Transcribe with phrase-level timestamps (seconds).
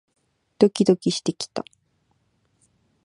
[0.57, 1.63] ドキドキしてきた